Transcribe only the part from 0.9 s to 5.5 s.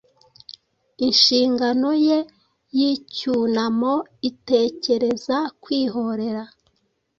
Inshingano ye yicyunamoitekereza